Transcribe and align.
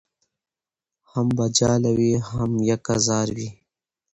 هم 1.11 1.27
به 1.37 1.45
جاله 1.57 1.91
وي 1.97 2.11
هم 2.29 2.51
یکه 2.69 2.95
زار 3.05 3.27
وي 3.37 3.49